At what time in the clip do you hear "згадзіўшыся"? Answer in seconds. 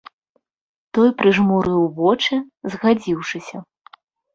2.75-3.57